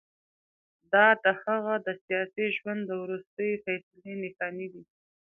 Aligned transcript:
دا 0.91 1.07
د 1.23 1.25
هغه 1.41 1.73
د 1.85 1.87
سیاسي 2.05 2.45
ژوند 2.57 2.81
د 2.85 2.91
وروستۍ 3.03 3.51
فیصلې 3.63 4.13
نښانې 4.21 4.67
دي. 4.73 4.83